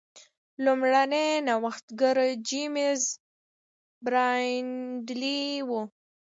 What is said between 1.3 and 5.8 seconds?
نوښتګر جېمز برینډلي و.